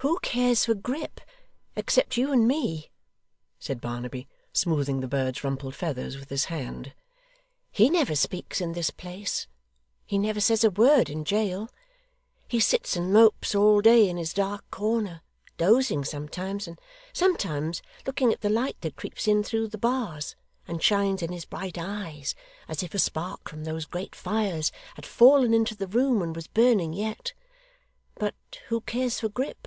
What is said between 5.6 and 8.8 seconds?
feathers with his hand. 'He never speaks in